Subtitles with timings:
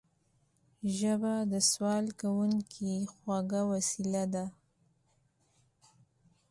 [0.97, 4.45] ژبه د سوال کوونکي خوږه وسيله ده